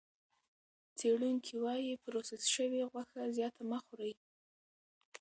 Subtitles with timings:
[0.97, 4.13] څېړونکي وايي پروسس شوې غوښه زیاته مه خورئ.